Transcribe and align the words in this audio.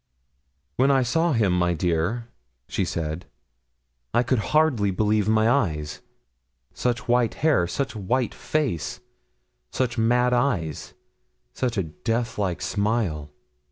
'When 0.77 0.89
I 0.89 1.03
saw 1.03 1.31
him, 1.33 1.53
my 1.53 1.75
dear,' 1.75 2.27
she 2.67 2.85
said, 2.85 3.27
'I 4.15 4.23
could 4.23 4.39
hardly 4.39 4.89
believe 4.89 5.29
my 5.29 5.47
eyes; 5.47 6.01
such 6.73 7.07
white 7.07 7.35
hair 7.45 7.67
such 7.67 7.93
a 7.93 7.99
white 7.99 8.33
face 8.33 8.99
such 9.69 9.99
mad 9.99 10.33
eyes 10.33 10.95
such 11.53 11.77
a 11.77 11.83
death 11.83 12.39
like 12.39 12.63
smile. 12.63 13.29